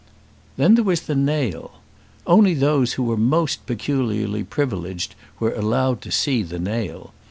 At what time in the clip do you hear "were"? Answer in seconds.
3.03-3.15, 5.39-5.53